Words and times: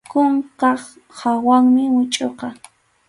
Kunkap 0.11 0.81
hawanmi 1.19 1.83
muchʼuqa. 1.93 2.47